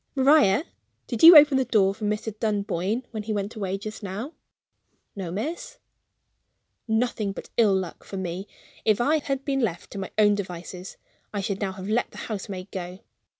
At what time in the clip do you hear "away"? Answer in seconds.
3.55-3.77